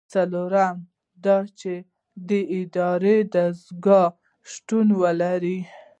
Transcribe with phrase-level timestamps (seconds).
[0.11, 0.75] څلورم
[1.25, 1.73] دا چې
[2.27, 2.29] د
[2.73, 4.09] داورۍ دستگاه
[4.51, 5.59] شتون ولري.